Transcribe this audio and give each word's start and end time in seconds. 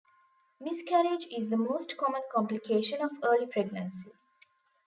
Miscarriage 0.59 1.27
is 1.29 1.49
the 1.49 1.57
most 1.57 1.95
common 1.95 2.23
complication 2.33 3.03
of 3.03 3.11
early 3.21 3.45
pregnancy. 3.45 4.09